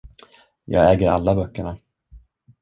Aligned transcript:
Jag 0.65 0.91
äger 0.93 1.11
alla 1.11 1.35
böckerna. 1.35 1.77